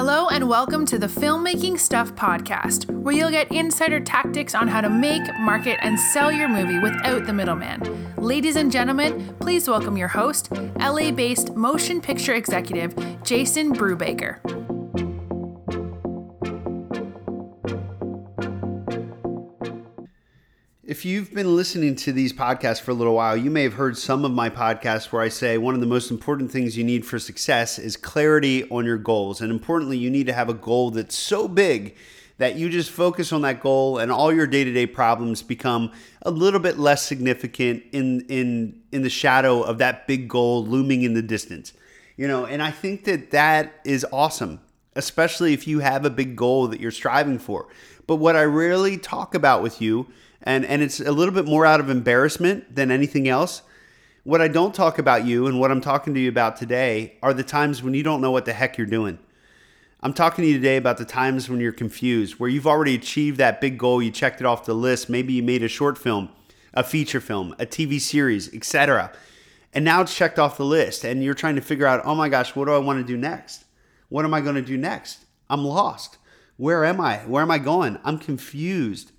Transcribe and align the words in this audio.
Hello, 0.00 0.28
and 0.28 0.48
welcome 0.48 0.86
to 0.86 0.96
the 0.96 1.08
Filmmaking 1.08 1.76
Stuff 1.76 2.14
podcast, 2.14 2.88
where 2.88 3.12
you'll 3.12 3.32
get 3.32 3.50
insider 3.50 3.98
tactics 3.98 4.54
on 4.54 4.68
how 4.68 4.80
to 4.80 4.88
make, 4.88 5.22
market, 5.40 5.76
and 5.82 5.98
sell 5.98 6.30
your 6.30 6.48
movie 6.48 6.78
without 6.78 7.26
the 7.26 7.32
middleman. 7.32 8.14
Ladies 8.14 8.54
and 8.54 8.70
gentlemen, 8.70 9.34
please 9.40 9.68
welcome 9.68 9.96
your 9.96 10.06
host, 10.06 10.52
LA 10.78 11.10
based 11.10 11.56
motion 11.56 12.00
picture 12.00 12.34
executive, 12.34 12.94
Jason 13.24 13.74
Brubaker. 13.74 14.67
If 20.98 21.04
you've 21.04 21.32
been 21.32 21.54
listening 21.54 21.94
to 21.94 22.12
these 22.12 22.32
podcasts 22.32 22.80
for 22.80 22.90
a 22.90 22.94
little 22.94 23.14
while, 23.14 23.36
you 23.36 23.52
may 23.52 23.62
have 23.62 23.74
heard 23.74 23.96
some 23.96 24.24
of 24.24 24.32
my 24.32 24.50
podcasts 24.50 25.12
where 25.12 25.22
I 25.22 25.28
say 25.28 25.56
one 25.56 25.74
of 25.74 25.80
the 25.80 25.86
most 25.86 26.10
important 26.10 26.50
things 26.50 26.76
you 26.76 26.82
need 26.82 27.06
for 27.06 27.20
success 27.20 27.78
is 27.78 27.96
clarity 27.96 28.68
on 28.68 28.84
your 28.84 28.98
goals. 28.98 29.40
And 29.40 29.52
importantly, 29.52 29.96
you 29.96 30.10
need 30.10 30.26
to 30.26 30.32
have 30.32 30.48
a 30.48 30.54
goal 30.54 30.90
that's 30.90 31.14
so 31.14 31.46
big 31.46 31.94
that 32.38 32.56
you 32.56 32.68
just 32.68 32.90
focus 32.90 33.32
on 33.32 33.42
that 33.42 33.60
goal 33.60 33.98
and 33.98 34.10
all 34.10 34.32
your 34.32 34.48
day-to-day 34.48 34.86
problems 34.86 35.40
become 35.40 35.92
a 36.22 36.32
little 36.32 36.58
bit 36.58 36.80
less 36.80 37.04
significant 37.04 37.84
in 37.92 38.22
in 38.22 38.82
in 38.90 39.02
the 39.02 39.08
shadow 39.08 39.62
of 39.62 39.78
that 39.78 40.08
big 40.08 40.26
goal 40.26 40.66
looming 40.66 41.02
in 41.02 41.14
the 41.14 41.22
distance. 41.22 41.74
You 42.16 42.26
know, 42.26 42.44
and 42.44 42.60
I 42.60 42.72
think 42.72 43.04
that 43.04 43.30
that 43.30 43.82
is 43.84 44.04
awesome, 44.12 44.58
especially 44.96 45.52
if 45.52 45.68
you 45.68 45.78
have 45.78 46.04
a 46.04 46.10
big 46.10 46.34
goal 46.34 46.66
that 46.66 46.80
you're 46.80 46.90
striving 46.90 47.38
for. 47.38 47.68
But 48.08 48.16
what 48.16 48.34
I 48.34 48.42
rarely 48.42 48.98
talk 48.98 49.36
about 49.36 49.62
with 49.62 49.80
you 49.80 50.08
and 50.42 50.64
and 50.64 50.82
it's 50.82 51.00
a 51.00 51.12
little 51.12 51.34
bit 51.34 51.46
more 51.46 51.66
out 51.66 51.80
of 51.80 51.90
embarrassment 51.90 52.74
than 52.74 52.90
anything 52.90 53.28
else. 53.28 53.62
What 54.24 54.40
I 54.40 54.48
don't 54.48 54.74
talk 54.74 54.98
about 54.98 55.24
you 55.24 55.46
and 55.46 55.58
what 55.58 55.70
I'm 55.70 55.80
talking 55.80 56.14
to 56.14 56.20
you 56.20 56.28
about 56.28 56.56
today 56.56 57.16
are 57.22 57.32
the 57.32 57.42
times 57.42 57.82
when 57.82 57.94
you 57.94 58.02
don't 58.02 58.20
know 58.20 58.30
what 58.30 58.44
the 58.44 58.52
heck 58.52 58.76
you're 58.76 58.86
doing. 58.86 59.18
I'm 60.00 60.12
talking 60.12 60.44
to 60.44 60.48
you 60.48 60.58
today 60.58 60.76
about 60.76 60.98
the 60.98 61.04
times 61.04 61.48
when 61.48 61.60
you're 61.60 61.72
confused, 61.72 62.38
where 62.38 62.48
you've 62.48 62.66
already 62.66 62.94
achieved 62.94 63.38
that 63.38 63.60
big 63.60 63.78
goal, 63.78 64.00
you 64.00 64.12
checked 64.12 64.40
it 64.40 64.46
off 64.46 64.64
the 64.64 64.74
list, 64.74 65.10
maybe 65.10 65.32
you 65.32 65.42
made 65.42 65.62
a 65.62 65.68
short 65.68 65.98
film, 65.98 66.28
a 66.72 66.84
feature 66.84 67.20
film, 67.20 67.54
a 67.58 67.66
TV 67.66 68.00
series, 68.00 68.54
etc. 68.54 69.10
And 69.72 69.84
now 69.84 70.02
it's 70.02 70.14
checked 70.14 70.38
off 70.38 70.56
the 70.56 70.64
list 70.64 71.04
and 71.04 71.24
you're 71.24 71.34
trying 71.34 71.56
to 71.56 71.60
figure 71.60 71.86
out, 71.86 72.02
"Oh 72.04 72.14
my 72.14 72.28
gosh, 72.28 72.54
what 72.54 72.66
do 72.66 72.72
I 72.72 72.78
want 72.78 73.04
to 73.04 73.12
do 73.12 73.16
next? 73.16 73.64
What 74.08 74.24
am 74.24 74.34
I 74.34 74.40
going 74.40 74.54
to 74.54 74.62
do 74.62 74.76
next? 74.76 75.24
I'm 75.50 75.64
lost. 75.64 76.18
Where 76.56 76.84
am 76.84 77.00
I? 77.00 77.18
Where 77.18 77.42
am 77.42 77.50
I 77.50 77.58
going? 77.58 77.98
I'm 78.04 78.18
confused." 78.18 79.12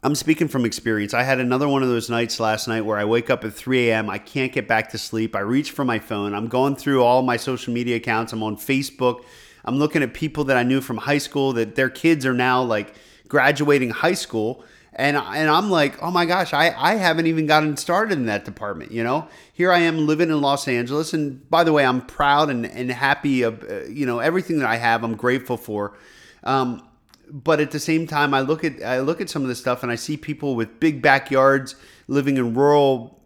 I'm 0.00 0.14
speaking 0.14 0.46
from 0.46 0.64
experience. 0.64 1.12
I 1.12 1.24
had 1.24 1.40
another 1.40 1.66
one 1.66 1.82
of 1.82 1.88
those 1.88 2.08
nights 2.08 2.38
last 2.38 2.68
night 2.68 2.84
where 2.84 2.98
I 2.98 3.04
wake 3.04 3.30
up 3.30 3.44
at 3.44 3.52
3 3.52 3.90
a.m. 3.90 4.08
I 4.08 4.18
can't 4.18 4.52
get 4.52 4.68
back 4.68 4.90
to 4.90 4.98
sleep. 4.98 5.34
I 5.34 5.40
reach 5.40 5.72
for 5.72 5.84
my 5.84 5.98
phone. 5.98 6.34
I'm 6.34 6.46
going 6.46 6.76
through 6.76 7.02
all 7.02 7.22
my 7.22 7.36
social 7.36 7.74
media 7.74 7.96
accounts. 7.96 8.32
I'm 8.32 8.44
on 8.44 8.56
Facebook. 8.56 9.24
I'm 9.64 9.76
looking 9.76 10.04
at 10.04 10.14
people 10.14 10.44
that 10.44 10.56
I 10.56 10.62
knew 10.62 10.80
from 10.80 10.98
high 10.98 11.18
school 11.18 11.52
that 11.54 11.74
their 11.74 11.90
kids 11.90 12.24
are 12.24 12.32
now 12.32 12.62
like 12.62 12.94
graduating 13.26 13.90
high 13.90 14.14
school. 14.14 14.64
And, 14.92 15.16
and 15.16 15.50
I'm 15.50 15.68
like, 15.68 16.00
oh 16.00 16.12
my 16.12 16.26
gosh, 16.26 16.54
I, 16.54 16.72
I 16.76 16.94
haven't 16.94 17.26
even 17.26 17.46
gotten 17.46 17.76
started 17.76 18.18
in 18.18 18.26
that 18.26 18.44
department. 18.44 18.92
You 18.92 19.02
know, 19.02 19.26
here 19.52 19.72
I 19.72 19.80
am 19.80 20.06
living 20.06 20.30
in 20.30 20.40
Los 20.40 20.68
Angeles. 20.68 21.12
And 21.12 21.48
by 21.50 21.64
the 21.64 21.72
way, 21.72 21.84
I'm 21.84 22.06
proud 22.06 22.50
and, 22.50 22.66
and 22.66 22.90
happy 22.92 23.42
of, 23.42 23.64
uh, 23.68 23.86
you 23.86 24.06
know, 24.06 24.20
everything 24.20 24.60
that 24.60 24.68
I 24.68 24.76
have, 24.76 25.02
I'm 25.02 25.16
grateful 25.16 25.56
for. 25.56 25.98
Um, 26.44 26.87
but 27.30 27.60
at 27.60 27.70
the 27.70 27.80
same 27.80 28.06
time, 28.06 28.34
I 28.34 28.40
look 28.40 28.64
at 28.64 28.82
I 28.82 29.00
look 29.00 29.20
at 29.20 29.28
some 29.30 29.42
of 29.42 29.48
this 29.48 29.58
stuff 29.58 29.82
and 29.82 29.92
I 29.92 29.94
see 29.94 30.16
people 30.16 30.56
with 30.56 30.80
big 30.80 31.02
backyards 31.02 31.74
living 32.06 32.36
in 32.36 32.54
rural, 32.54 33.20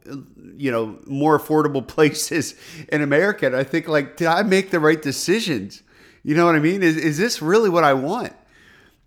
you 0.56 0.70
know, 0.70 0.98
more 1.06 1.38
affordable 1.38 1.86
places 1.96 2.54
in 2.88 3.02
America. 3.02 3.46
And 3.46 3.56
I 3.56 3.64
think 3.64 3.88
like, 3.88 4.16
did 4.16 4.26
I 4.26 4.42
make 4.42 4.70
the 4.70 4.80
right 4.80 5.00
decisions? 5.00 5.82
You 6.22 6.36
know 6.36 6.46
what 6.46 6.54
I 6.54 6.60
mean? 6.60 6.82
Is 6.82 6.96
is 6.96 7.18
this 7.18 7.42
really 7.42 7.70
what 7.70 7.84
I 7.84 7.94
want? 7.94 8.32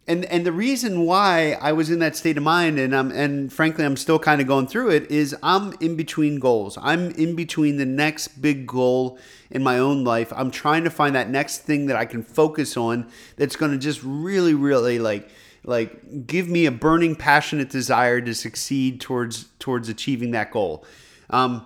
And 0.08 0.24
and 0.26 0.46
the 0.46 0.52
reason 0.52 1.02
why 1.02 1.58
I 1.60 1.72
was 1.72 1.90
in 1.90 1.98
that 2.00 2.16
state 2.16 2.38
of 2.38 2.44
mind, 2.44 2.78
and 2.78 2.96
I'm 2.96 3.12
and 3.12 3.52
frankly 3.52 3.86
I'm 3.86 3.98
still 3.98 4.20
kind 4.20 4.40
of 4.40 4.46
going 4.46 4.68
through 4.68 4.92
it, 4.92 5.10
is 5.10 5.36
I'm 5.42 5.74
in 5.80 5.96
between 5.96 6.40
goals. 6.40 6.78
I'm 6.80 7.10
in 7.12 7.36
between 7.36 7.78
the 7.78 7.86
next 7.86 8.40
big 8.40 8.68
goal 8.68 9.18
in 9.50 9.64
my 9.64 9.80
own 9.80 10.04
life. 10.04 10.32
I'm 10.36 10.52
trying 10.52 10.84
to 10.84 10.92
find 10.92 11.16
that 11.16 11.30
next 11.30 11.60
thing 11.60 11.88
that 11.88 11.98
I 11.98 12.06
can 12.06 12.22
focus 12.22 12.78
on 12.78 13.10
that's 13.36 13.56
going 13.56 13.72
to 13.72 13.80
just 13.80 14.02
really, 14.04 14.54
really 14.54 15.00
like 15.00 15.28
like 15.64 16.28
give 16.28 16.48
me 16.50 16.68
a 16.68 16.72
burning, 16.72 17.16
passionate 17.16 17.72
desire 17.72 18.22
to 18.22 18.36
succeed 18.36 19.02
towards 19.02 19.46
towards 19.58 19.90
achieving 19.90 20.32
that 20.32 20.52
goal. 20.52 20.86
Um, 21.32 21.66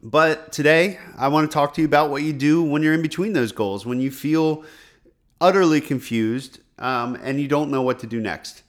but 0.00 0.52
today 0.52 1.00
I 1.18 1.26
want 1.28 1.50
to 1.50 1.52
talk 1.52 1.74
to 1.74 1.80
you 1.80 1.86
about 1.86 2.10
what 2.10 2.22
you 2.22 2.32
do 2.32 2.62
when 2.62 2.84
you're 2.84 2.94
in 2.94 3.02
between 3.02 3.32
those 3.32 3.50
goals, 3.50 3.84
when 3.84 4.00
you 4.00 4.12
feel 4.12 4.64
utterly 5.40 5.80
confused 5.80 6.60
um, 6.78 7.18
and 7.22 7.40
you 7.40 7.48
don't 7.48 7.70
know 7.70 7.82
what 7.82 7.98
to 8.00 8.06
do 8.06 8.20
next. 8.20 8.62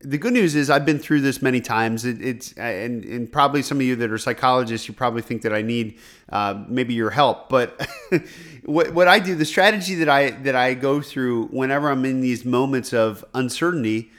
The 0.00 0.18
good 0.18 0.32
news 0.32 0.56
is 0.56 0.68
I've 0.68 0.84
been 0.84 0.98
through 0.98 1.20
this 1.20 1.40
many 1.40 1.60
times. 1.60 2.04
It, 2.04 2.20
it's 2.20 2.52
and, 2.54 3.04
and 3.04 3.30
probably 3.30 3.62
some 3.62 3.78
of 3.78 3.82
you 3.82 3.94
that 3.96 4.10
are 4.10 4.18
psychologists, 4.18 4.88
you 4.88 4.94
probably 4.94 5.22
think 5.22 5.42
that 5.42 5.52
I 5.52 5.62
need 5.62 5.98
uh, 6.28 6.64
maybe 6.66 6.92
your 6.92 7.10
help. 7.10 7.48
But 7.48 7.88
what, 8.64 8.92
what 8.94 9.06
I 9.06 9.20
do, 9.20 9.36
the 9.36 9.44
strategy 9.44 9.94
that 9.96 10.08
I 10.08 10.30
that 10.30 10.56
I 10.56 10.74
go 10.74 11.00
through 11.00 11.46
whenever 11.46 11.88
I'm 11.88 12.04
in 12.04 12.20
these 12.20 12.44
moments 12.44 12.92
of 12.92 13.24
uncertainty 13.32 14.10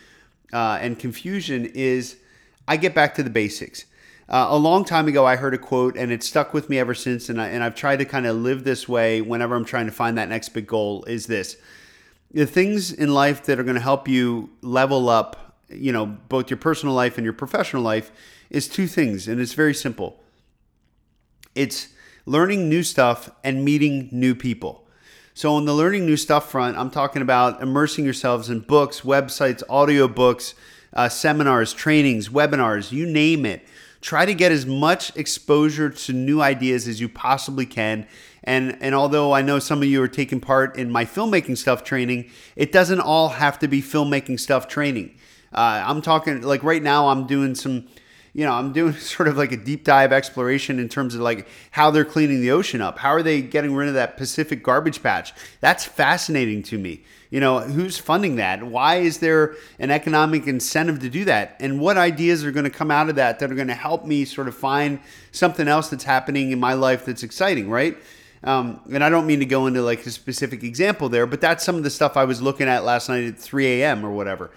uh, 0.53 0.78
and 0.80 0.97
confusion 0.97 1.66
is 1.66 2.18
I 2.68 2.78
get 2.78 2.95
back 2.95 3.16
to 3.16 3.24
the 3.24 3.30
basics. 3.30 3.85
Uh, 4.30 4.47
a 4.50 4.57
long 4.57 4.85
time 4.85 5.07
ago, 5.07 5.25
I 5.25 5.35
heard 5.35 5.53
a 5.53 5.57
quote, 5.57 5.97
and 5.97 6.12
it 6.12 6.24
stuck 6.24 6.53
with 6.53 6.69
me 6.69 6.80
ever 6.80 6.94
since. 6.94 7.28
And, 7.28 7.41
I, 7.41 7.50
and 7.50 7.62
I've 7.62 7.75
tried 7.75 7.97
to 7.97 8.06
kind 8.06 8.25
of 8.25 8.38
live 8.38 8.63
this 8.63 8.88
way 8.88 9.22
whenever 9.22 9.53
I'm 9.53 9.66
trying 9.66 9.85
to 9.88 9.91
find 9.91 10.18
that 10.18 10.30
next 10.30 10.50
big 10.50 10.66
goal. 10.66 11.03
Is 11.06 11.28
this 11.28 11.57
the 12.33 12.45
things 12.45 12.91
in 12.91 13.13
life 13.13 13.44
that 13.44 13.59
are 13.59 13.63
going 13.63 13.75
to 13.75 13.81
help 13.81 14.07
you 14.07 14.49
level 14.61 15.09
up, 15.09 15.57
you 15.69 15.91
know, 15.91 16.05
both 16.05 16.49
your 16.49 16.57
personal 16.57 16.95
life 16.95 17.17
and 17.17 17.23
your 17.23 17.33
professional 17.33 17.83
life 17.83 18.11
is 18.49 18.67
two 18.67 18.88
things, 18.88 19.27
and 19.27 19.39
it's 19.39 19.53
very 19.53 19.73
simple. 19.73 20.19
It's 21.55 21.89
learning 22.25 22.69
new 22.69 22.83
stuff 22.83 23.29
and 23.44 23.63
meeting 23.63 24.09
new 24.11 24.33
people. 24.33 24.88
So 25.35 25.55
on 25.55 25.66
the 25.66 25.73
learning 25.73 26.05
new 26.05 26.17
stuff 26.17 26.51
front, 26.51 26.77
I'm 26.77 26.91
talking 26.91 27.21
about 27.21 27.61
immersing 27.61 28.05
yourselves 28.05 28.50
in 28.50 28.61
books, 28.61 29.01
websites, 29.01 29.63
audiobooks, 29.67 30.53
uh, 30.94 31.09
seminars, 31.09 31.73
trainings, 31.73 32.29
webinars, 32.29 32.91
you 32.91 33.05
name 33.05 33.45
it. 33.45 33.65
Try 34.03 34.25
to 34.25 34.33
get 34.33 34.51
as 34.51 34.65
much 34.65 35.15
exposure 35.15 35.89
to 35.89 36.13
new 36.13 36.41
ideas 36.41 36.87
as 36.87 36.99
you 37.01 37.09
possibly 37.09 37.65
can 37.65 38.05
and 38.43 38.77
and 38.81 38.93
although 38.93 39.31
I 39.31 39.41
know 39.41 39.59
some 39.59 39.81
of 39.81 39.87
you 39.87 40.01
are 40.03 40.07
taking 40.07 40.39
part 40.39 40.75
in 40.75 40.91
my 40.91 41.05
filmmaking 41.05 41.57
stuff 41.57 41.83
training, 41.83 42.29
it 42.55 42.71
doesn't 42.71 42.99
all 42.99 43.29
have 43.29 43.57
to 43.59 43.67
be 43.67 43.81
filmmaking 43.81 44.39
stuff 44.39 44.67
training. 44.67 45.15
Uh, 45.53 45.83
I'm 45.85 46.01
talking 46.01 46.41
like 46.41 46.63
right 46.63 46.83
now 46.83 47.07
I'm 47.07 47.25
doing 47.25 47.55
some 47.55 47.87
you 48.33 48.45
know, 48.45 48.53
I'm 48.53 48.73
doing 48.73 48.94
sort 48.97 49.27
of 49.27 49.38
like 49.38 49.51
a 49.51 49.57
deep 49.57 49.83
dive 49.83 50.11
exploration 50.11 50.79
in 50.79 50.89
terms 50.89 51.16
of 51.16 51.21
like 51.21 51.47
how 51.71 51.91
they're 51.91 52.05
cleaning 52.05 52.41
the 52.41 52.51
ocean 52.51 52.81
up. 52.81 52.97
How 52.99 53.09
are 53.09 53.23
they 53.23 53.41
getting 53.41 53.75
rid 53.75 53.88
of 53.88 53.94
that 53.94 54.17
Pacific 54.17 54.63
garbage 54.63 55.01
patch? 55.01 55.33
That's 55.59 55.85
fascinating 55.85 56.63
to 56.63 56.77
me. 56.77 57.03
You 57.29 57.39
know, 57.39 57.61
who's 57.61 57.97
funding 57.97 58.35
that? 58.35 58.61
Why 58.63 58.97
is 58.97 59.17
there 59.17 59.55
an 59.79 59.89
economic 59.89 60.45
incentive 60.45 60.99
to 60.99 61.09
do 61.09 61.25
that? 61.25 61.55
And 61.59 61.79
what 61.79 61.97
ideas 61.97 62.44
are 62.45 62.51
going 62.51 62.66
to 62.66 62.69
come 62.69 62.91
out 62.91 63.09
of 63.09 63.16
that 63.16 63.39
that 63.39 63.51
are 63.51 63.55
going 63.55 63.69
to 63.69 63.73
help 63.73 64.05
me 64.05 64.25
sort 64.25 64.47
of 64.47 64.55
find 64.55 65.00
something 65.31 65.67
else 65.67 65.89
that's 65.89 66.03
happening 66.03 66.51
in 66.51 66.59
my 66.59 66.73
life 66.73 67.05
that's 67.05 67.23
exciting, 67.23 67.69
right? 67.71 67.97
Um, 68.44 68.81
and 68.91 69.03
I 69.03 69.09
don't 69.09 69.25
mean 69.25 69.39
to 69.39 69.45
go 69.45 69.67
into 69.67 69.81
like 69.81 70.05
a 70.05 70.11
specific 70.11 70.63
example 70.63 71.09
there, 71.09 71.25
but 71.25 71.41
that's 71.41 71.63
some 71.63 71.75
of 71.75 71.83
the 71.83 71.89
stuff 71.89 72.17
I 72.17 72.25
was 72.25 72.41
looking 72.41 72.67
at 72.67 72.83
last 72.83 73.09
night 73.09 73.23
at 73.23 73.39
3 73.39 73.81
a.m. 73.81 74.05
or 74.05 74.11
whatever. 74.11 74.51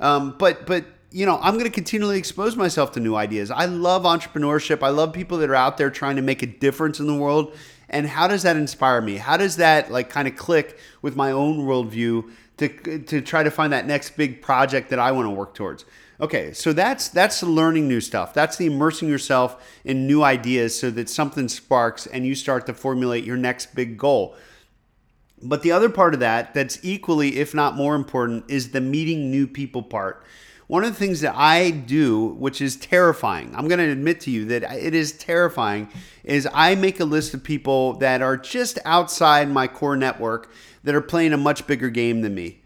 Um, 0.00 0.36
but 0.38 0.66
but 0.66 0.84
you 1.12 1.26
know, 1.26 1.38
I'm 1.42 1.54
going 1.54 1.64
to 1.64 1.70
continually 1.70 2.18
expose 2.18 2.56
myself 2.56 2.92
to 2.92 3.00
new 3.00 3.14
ideas. 3.14 3.50
I 3.50 3.66
love 3.66 4.04
entrepreneurship. 4.04 4.82
I 4.82 4.88
love 4.88 5.12
people 5.12 5.38
that 5.38 5.50
are 5.50 5.54
out 5.54 5.76
there 5.76 5.90
trying 5.90 6.16
to 6.16 6.22
make 6.22 6.42
a 6.42 6.46
difference 6.46 7.00
in 7.00 7.06
the 7.06 7.14
world. 7.14 7.54
And 7.88 8.06
how 8.06 8.26
does 8.26 8.42
that 8.42 8.56
inspire 8.56 9.00
me? 9.00 9.16
How 9.16 9.36
does 9.36 9.56
that 9.56 9.90
like 9.90 10.08
kind 10.08 10.26
of 10.26 10.36
click 10.36 10.78
with 11.02 11.14
my 11.14 11.30
own 11.30 11.60
worldview 11.60 12.30
to 12.56 12.98
to 13.00 13.20
try 13.20 13.42
to 13.42 13.50
find 13.50 13.72
that 13.72 13.86
next 13.86 14.16
big 14.16 14.40
project 14.40 14.90
that 14.90 14.98
I 14.98 15.12
want 15.12 15.26
to 15.26 15.30
work 15.30 15.54
towards? 15.54 15.84
Okay, 16.20 16.52
so 16.52 16.72
that's 16.72 17.08
that's 17.08 17.42
learning 17.42 17.88
new 17.88 18.00
stuff. 18.00 18.32
That's 18.32 18.56
the 18.56 18.66
immersing 18.66 19.08
yourself 19.08 19.62
in 19.84 20.06
new 20.06 20.22
ideas 20.22 20.78
so 20.78 20.90
that 20.92 21.10
something 21.10 21.48
sparks 21.48 22.06
and 22.06 22.24
you 22.24 22.34
start 22.34 22.64
to 22.66 22.74
formulate 22.74 23.24
your 23.24 23.36
next 23.36 23.74
big 23.74 23.98
goal. 23.98 24.36
But 25.42 25.62
the 25.62 25.72
other 25.72 25.88
part 25.88 26.14
of 26.14 26.20
that 26.20 26.54
that's 26.54 26.78
equally 26.82 27.40
if 27.40 27.54
not 27.54 27.74
more 27.74 27.94
important 27.94 28.44
is 28.48 28.70
the 28.70 28.80
meeting 28.80 29.30
new 29.30 29.46
people 29.46 29.82
part. 29.82 30.24
One 30.72 30.84
of 30.84 30.94
the 30.94 30.98
things 30.98 31.20
that 31.20 31.34
I 31.36 31.68
do, 31.68 32.28
which 32.28 32.62
is 32.62 32.76
terrifying, 32.76 33.54
I'm 33.54 33.68
going 33.68 33.78
to 33.78 33.90
admit 33.90 34.20
to 34.20 34.30
you 34.30 34.46
that 34.46 34.62
it 34.74 34.94
is 34.94 35.12
terrifying, 35.12 35.90
is 36.24 36.48
I 36.50 36.76
make 36.76 36.98
a 36.98 37.04
list 37.04 37.34
of 37.34 37.44
people 37.44 37.98
that 37.98 38.22
are 38.22 38.38
just 38.38 38.78
outside 38.86 39.50
my 39.50 39.68
core 39.68 39.98
network 39.98 40.50
that 40.84 40.94
are 40.94 41.02
playing 41.02 41.34
a 41.34 41.36
much 41.36 41.66
bigger 41.66 41.90
game 41.90 42.22
than 42.22 42.34
me 42.34 42.61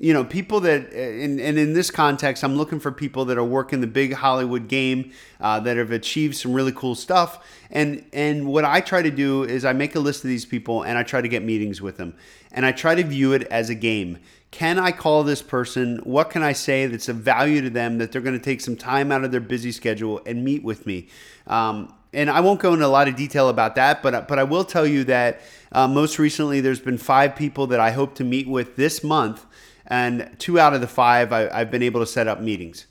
you 0.00 0.12
know, 0.12 0.24
people 0.24 0.60
that, 0.60 0.92
and, 0.92 1.40
and 1.40 1.58
in 1.58 1.72
this 1.72 1.90
context, 1.90 2.44
I'm 2.44 2.56
looking 2.56 2.78
for 2.78 2.92
people 2.92 3.24
that 3.26 3.36
are 3.36 3.44
working 3.44 3.80
the 3.80 3.88
big 3.88 4.12
Hollywood 4.12 4.68
game, 4.68 5.12
uh, 5.40 5.58
that 5.60 5.76
have 5.76 5.90
achieved 5.90 6.36
some 6.36 6.52
really 6.52 6.72
cool 6.72 6.94
stuff. 6.94 7.44
And 7.70 8.04
and 8.12 8.46
what 8.46 8.64
I 8.64 8.80
try 8.80 9.02
to 9.02 9.10
do 9.10 9.42
is 9.42 9.64
I 9.64 9.72
make 9.72 9.96
a 9.96 10.00
list 10.00 10.22
of 10.24 10.28
these 10.28 10.46
people 10.46 10.84
and 10.84 10.96
I 10.96 11.02
try 11.02 11.20
to 11.20 11.28
get 11.28 11.42
meetings 11.42 11.82
with 11.82 11.96
them, 11.96 12.14
and 12.52 12.64
I 12.64 12.72
try 12.72 12.94
to 12.94 13.02
view 13.02 13.32
it 13.32 13.42
as 13.44 13.70
a 13.70 13.74
game. 13.74 14.18
Can 14.50 14.78
I 14.78 14.92
call 14.92 15.24
this 15.24 15.42
person? 15.42 15.98
What 16.04 16.30
can 16.30 16.42
I 16.42 16.52
say 16.52 16.86
that's 16.86 17.08
of 17.08 17.16
value 17.16 17.60
to 17.60 17.70
them 17.70 17.98
that 17.98 18.12
they're 18.12 18.22
going 18.22 18.38
to 18.38 18.44
take 18.44 18.60
some 18.60 18.76
time 18.76 19.12
out 19.12 19.24
of 19.24 19.32
their 19.32 19.40
busy 19.40 19.72
schedule 19.72 20.22
and 20.24 20.44
meet 20.44 20.62
with 20.62 20.86
me? 20.86 21.08
Um, 21.46 21.92
and 22.14 22.30
I 22.30 22.40
won't 22.40 22.60
go 22.60 22.72
into 22.72 22.86
a 22.86 22.88
lot 22.88 23.08
of 23.08 23.16
detail 23.16 23.48
about 23.48 23.74
that, 23.74 24.02
but 24.02 24.28
but 24.28 24.38
I 24.38 24.44
will 24.44 24.64
tell 24.64 24.86
you 24.86 25.02
that 25.04 25.40
uh, 25.72 25.88
most 25.88 26.20
recently 26.20 26.60
there's 26.60 26.80
been 26.80 26.98
five 26.98 27.34
people 27.34 27.66
that 27.66 27.80
I 27.80 27.90
hope 27.90 28.14
to 28.14 28.24
meet 28.24 28.48
with 28.48 28.76
this 28.76 29.02
month 29.02 29.44
and 29.88 30.34
two 30.38 30.60
out 30.60 30.74
of 30.74 30.80
the 30.80 30.86
five 30.86 31.32
I, 31.32 31.58
have 31.58 31.70
been 31.70 31.82
able 31.82 32.00
to 32.00 32.06
set 32.06 32.28
up 32.28 32.40
meetings. 32.40 32.86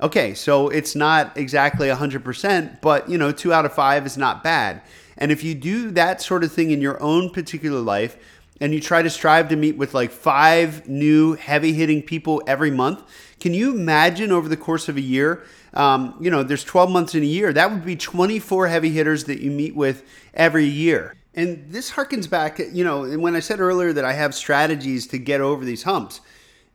Okay, 0.00 0.34
so 0.34 0.68
it's 0.68 0.94
not 0.94 1.36
exactly 1.36 1.88
100%, 1.88 2.80
but 2.80 3.08
you 3.08 3.18
know, 3.18 3.32
two 3.32 3.52
out 3.52 3.64
of 3.64 3.72
five 3.72 4.06
is 4.06 4.16
not 4.16 4.42
bad. 4.42 4.82
And 5.16 5.30
if 5.30 5.44
you 5.44 5.54
do 5.54 5.90
that 5.92 6.22
sort 6.22 6.42
of 6.42 6.52
thing 6.52 6.70
in 6.70 6.80
your 6.80 7.00
own 7.02 7.30
particular 7.30 7.80
life, 7.80 8.16
and 8.60 8.74
you 8.74 8.80
try 8.80 9.02
to 9.02 9.08
strive 9.08 9.48
to 9.48 9.56
meet 9.56 9.76
with 9.78 9.94
like 9.94 10.10
five 10.10 10.86
new 10.86 11.34
heavy 11.34 11.72
hitting 11.72 12.02
people 12.02 12.42
every 12.46 12.70
month, 12.70 13.02
can 13.40 13.54
you 13.54 13.74
imagine 13.74 14.30
over 14.30 14.48
the 14.48 14.56
course 14.56 14.88
of 14.88 14.96
a 14.96 15.00
year? 15.00 15.44
Um, 15.72 16.14
you 16.20 16.30
know, 16.30 16.42
there's 16.42 16.64
12 16.64 16.90
months 16.90 17.14
in 17.14 17.22
a 17.22 17.26
year. 17.26 17.52
That 17.52 17.70
would 17.70 17.84
be 17.84 17.96
24 17.96 18.68
heavy 18.68 18.90
hitters 18.90 19.24
that 19.24 19.40
you 19.40 19.50
meet 19.50 19.74
with 19.74 20.04
every 20.34 20.66
year. 20.66 21.14
And 21.34 21.64
this 21.70 21.92
harkens 21.92 22.28
back, 22.28 22.58
you 22.58 22.84
know, 22.84 23.08
when 23.18 23.34
I 23.34 23.40
said 23.40 23.60
earlier 23.60 23.92
that 23.92 24.04
I 24.04 24.12
have 24.12 24.34
strategies 24.34 25.06
to 25.08 25.18
get 25.18 25.40
over 25.40 25.64
these 25.64 25.84
humps 25.84 26.20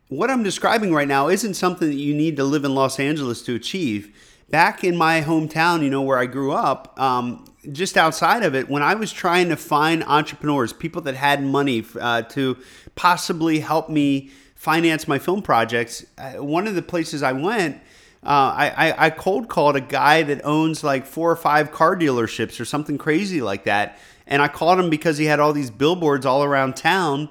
what 0.08 0.30
I'm 0.30 0.42
describing 0.42 0.92
right 0.92 1.08
now 1.08 1.28
isn't 1.28 1.54
something 1.54 1.88
that 1.88 1.96
you 1.96 2.14
need 2.14 2.36
to 2.36 2.44
live 2.44 2.64
in 2.64 2.74
Los 2.74 3.00
Angeles 3.00 3.42
to 3.42 3.54
achieve. 3.54 4.14
Back 4.48 4.84
in 4.84 4.96
my 4.96 5.22
hometown, 5.22 5.82
you 5.82 5.90
know, 5.90 6.02
where 6.02 6.18
I 6.18 6.26
grew 6.26 6.52
up, 6.52 6.98
um, 7.00 7.44
just 7.72 7.96
outside 7.96 8.44
of 8.44 8.54
it, 8.54 8.68
when 8.68 8.82
I 8.82 8.94
was 8.94 9.12
trying 9.12 9.48
to 9.48 9.56
find 9.56 10.04
entrepreneurs, 10.04 10.72
people 10.72 11.02
that 11.02 11.16
had 11.16 11.42
money 11.42 11.84
uh, 12.00 12.22
to 12.22 12.56
possibly 12.94 13.58
help 13.58 13.90
me 13.90 14.30
finance 14.54 15.08
my 15.08 15.18
film 15.18 15.42
projects, 15.42 16.06
uh, 16.18 16.34
one 16.34 16.68
of 16.68 16.76
the 16.76 16.82
places 16.82 17.24
I 17.24 17.32
went, 17.32 17.76
uh, 18.22 18.54
I, 18.56 18.90
I, 18.90 19.06
I 19.06 19.10
cold 19.10 19.48
called 19.48 19.74
a 19.74 19.80
guy 19.80 20.22
that 20.22 20.44
owns 20.44 20.84
like 20.84 21.06
four 21.06 21.30
or 21.30 21.36
five 21.36 21.72
car 21.72 21.96
dealerships 21.96 22.60
or 22.60 22.64
something 22.64 22.98
crazy 22.98 23.40
like 23.40 23.64
that. 23.64 23.98
And 24.28 24.40
I 24.40 24.48
called 24.48 24.78
him 24.78 24.90
because 24.90 25.18
he 25.18 25.24
had 25.26 25.40
all 25.40 25.52
these 25.52 25.70
billboards 25.70 26.26
all 26.26 26.44
around 26.44 26.76
town 26.76 27.28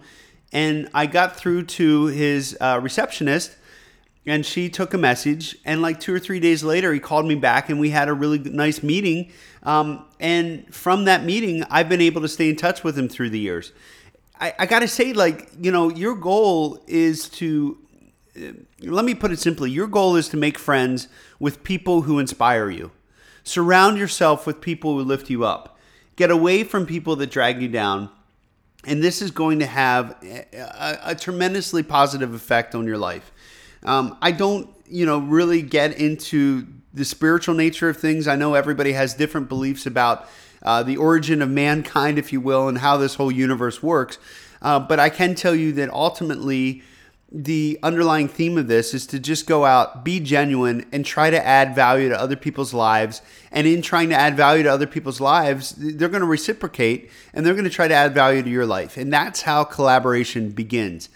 and 0.55 0.87
I 0.93 1.05
got 1.05 1.35
through 1.35 1.63
to 1.63 2.05
his 2.05 2.57
uh, 2.61 2.79
receptionist, 2.81 3.57
and 4.25 4.45
she 4.45 4.69
took 4.69 4.93
a 4.93 4.97
message. 4.97 5.57
And 5.65 5.81
like 5.81 5.99
two 5.99 6.13
or 6.13 6.19
three 6.19 6.39
days 6.39 6.63
later, 6.63 6.93
he 6.93 6.99
called 7.01 7.25
me 7.25 7.35
back, 7.35 7.69
and 7.69 7.77
we 7.77 7.89
had 7.89 8.07
a 8.07 8.13
really 8.13 8.39
nice 8.39 8.81
meeting. 8.81 9.33
Um, 9.63 10.05
and 10.17 10.73
from 10.73 11.03
that 11.05 11.25
meeting, 11.25 11.65
I've 11.69 11.89
been 11.89 11.99
able 11.99 12.21
to 12.21 12.29
stay 12.29 12.49
in 12.49 12.55
touch 12.55 12.85
with 12.85 12.97
him 12.97 13.09
through 13.09 13.31
the 13.31 13.39
years. 13.39 13.73
I, 14.39 14.53
I 14.59 14.65
got 14.65 14.79
to 14.79 14.87
say, 14.87 15.11
like, 15.11 15.51
you 15.59 15.71
know, 15.73 15.89
your 15.89 16.15
goal 16.15 16.81
is 16.87 17.27
to, 17.31 17.77
uh, 18.37 18.53
let 18.79 19.03
me 19.03 19.13
put 19.13 19.33
it 19.33 19.39
simply, 19.39 19.71
your 19.71 19.87
goal 19.87 20.15
is 20.15 20.29
to 20.29 20.37
make 20.37 20.57
friends 20.57 21.09
with 21.37 21.65
people 21.65 22.03
who 22.03 22.17
inspire 22.17 22.69
you. 22.69 22.91
Surround 23.43 23.97
yourself 23.97 24.47
with 24.47 24.61
people 24.61 24.97
who 24.97 25.03
lift 25.03 25.29
you 25.29 25.43
up. 25.43 25.77
Get 26.15 26.31
away 26.31 26.63
from 26.63 26.85
people 26.85 27.17
that 27.17 27.29
drag 27.29 27.61
you 27.61 27.67
down 27.67 28.09
and 28.85 29.03
this 29.03 29.21
is 29.21 29.31
going 29.31 29.59
to 29.59 29.65
have 29.65 30.15
a, 30.23 30.99
a 31.03 31.15
tremendously 31.15 31.83
positive 31.83 32.33
effect 32.33 32.75
on 32.75 32.85
your 32.85 32.97
life. 32.97 33.31
Um, 33.83 34.17
I 34.21 34.31
don't, 34.31 34.69
you 34.87 35.05
know, 35.05 35.19
really 35.19 35.61
get 35.61 35.97
into 35.99 36.67
the 36.93 37.05
spiritual 37.05 37.55
nature 37.55 37.89
of 37.89 37.97
things. 37.97 38.27
I 38.27 38.35
know 38.35 38.53
everybody 38.53 38.93
has 38.93 39.13
different 39.13 39.49
beliefs 39.49 39.85
about 39.85 40.27
uh, 40.63 40.81
the 40.83 40.97
origin 40.97 41.41
of 41.41 41.49
mankind, 41.49 42.17
if 42.17 42.33
you 42.33 42.41
will, 42.41 42.67
and 42.67 42.77
how 42.77 42.97
this 42.97 43.15
whole 43.15 43.31
universe 43.31 43.83
works. 43.83 44.17
Uh, 44.61 44.79
but 44.79 44.99
I 44.99 45.09
can 45.09 45.35
tell 45.35 45.53
you 45.53 45.71
that 45.73 45.89
ultimately, 45.89 46.81
the 47.31 47.80
underlying 47.81 48.27
theme 48.27 48.57
of 48.57 48.68
this 48.68 48.94
is 48.94 49.07
to 49.07 49.19
just 49.19 49.48
go 49.48 49.66
out, 49.66 50.06
be 50.06 50.19
genuine, 50.19 50.86
and 50.92 51.06
try 51.06 51.30
to 51.30 51.45
add 51.45 51.74
value 51.75 52.10
to 52.10 52.19
other 52.19 52.36
people's 52.36 52.74
lives. 52.74 53.22
And 53.51 53.66
in 53.66 53.81
trying 53.81 54.10
to 54.10 54.16
add 54.16 54.38
value 54.38 54.63
to 54.63 54.72
other 54.72 54.88
people's 54.88 55.19
lives, 55.19 55.72
they're 55.72 56.10
going 56.10 56.22
to 56.22 56.27
reciprocate 56.27 57.10
and 57.33 57.45
they're 57.45 57.56
going 57.56 57.66
to 57.66 57.69
try 57.69 57.88
to 57.88 57.94
add 57.94 58.13
value 58.13 58.44
to 58.44 58.50
your 58.50 58.66
life. 58.66 58.95
And 58.95 59.12
that's 59.12 59.42
how 59.42 59.63
collaboration 59.63 60.51
begins. 60.51 61.10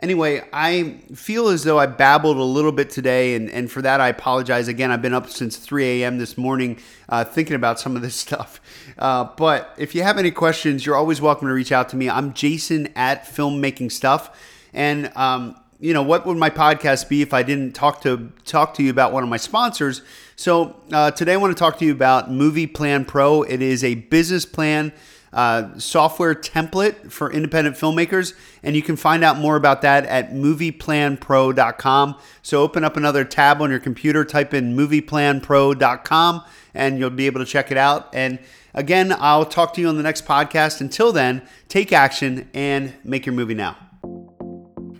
Anyway, 0.00 0.42
I 0.50 1.02
feel 1.14 1.48
as 1.48 1.62
though 1.64 1.78
I 1.78 1.84
babbled 1.84 2.38
a 2.38 2.42
little 2.42 2.72
bit 2.72 2.88
today, 2.88 3.34
and, 3.34 3.50
and 3.50 3.70
for 3.70 3.82
that 3.82 4.00
I 4.00 4.08
apologize. 4.08 4.66
Again, 4.66 4.90
I've 4.90 5.02
been 5.02 5.12
up 5.12 5.28
since 5.28 5.58
3 5.58 6.02
a.m. 6.02 6.16
this 6.16 6.38
morning 6.38 6.78
uh, 7.10 7.22
thinking 7.22 7.54
about 7.54 7.78
some 7.78 7.96
of 7.96 8.02
this 8.02 8.16
stuff. 8.16 8.62
Uh, 8.98 9.24
but 9.36 9.74
if 9.76 9.94
you 9.94 10.02
have 10.02 10.16
any 10.16 10.30
questions, 10.30 10.86
you're 10.86 10.96
always 10.96 11.20
welcome 11.20 11.48
to 11.48 11.54
reach 11.54 11.70
out 11.70 11.90
to 11.90 11.96
me. 11.96 12.08
I'm 12.08 12.32
Jason 12.32 12.88
at 12.96 13.26
Filmmaking 13.26 13.92
Stuff. 13.92 14.34
And 14.72 15.10
um, 15.16 15.56
you 15.80 15.94
know, 15.94 16.02
what 16.02 16.26
would 16.26 16.36
my 16.36 16.50
podcast 16.50 17.08
be 17.08 17.22
if 17.22 17.32
I 17.32 17.42
didn't 17.42 17.72
talk 17.74 18.02
to 18.02 18.30
talk 18.44 18.74
to 18.74 18.82
you 18.82 18.90
about 18.90 19.12
one 19.12 19.22
of 19.22 19.28
my 19.28 19.38
sponsors? 19.38 20.02
So 20.36 20.76
uh, 20.92 21.10
today 21.10 21.34
I 21.34 21.36
want 21.36 21.56
to 21.56 21.58
talk 21.58 21.78
to 21.78 21.84
you 21.84 21.92
about 21.92 22.30
Movie 22.30 22.66
Plan 22.66 23.04
Pro. 23.04 23.42
It 23.42 23.62
is 23.62 23.82
a 23.82 23.94
business 23.94 24.44
plan 24.44 24.92
uh, 25.32 25.78
software 25.78 26.34
template 26.34 27.10
for 27.10 27.32
independent 27.32 27.76
filmmakers, 27.76 28.34
and 28.62 28.74
you 28.74 28.82
can 28.82 28.96
find 28.96 29.22
out 29.22 29.38
more 29.38 29.56
about 29.56 29.82
that 29.82 30.04
at 30.06 30.32
movieplanpro.com. 30.32 32.16
So 32.42 32.62
open 32.62 32.84
up 32.84 32.96
another 32.96 33.24
tab 33.24 33.62
on 33.62 33.70
your 33.70 33.80
computer, 33.80 34.24
type 34.24 34.54
in 34.54 34.76
movieplanpro.com, 34.76 36.44
and 36.74 36.98
you'll 36.98 37.10
be 37.10 37.26
able 37.26 37.40
to 37.40 37.46
check 37.46 37.70
it 37.70 37.76
out. 37.76 38.14
And 38.14 38.38
again, 38.74 39.14
I'll 39.18 39.44
talk 39.44 39.74
to 39.74 39.80
you 39.80 39.88
on 39.88 39.96
the 39.96 40.02
next 40.02 40.26
podcast. 40.26 40.80
Until 40.80 41.12
then, 41.12 41.42
take 41.68 41.92
action 41.92 42.48
and 42.52 42.94
make 43.04 43.24
your 43.26 43.34
movie 43.34 43.54
now. 43.54 43.89